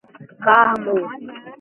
[0.45, 0.95] Carmo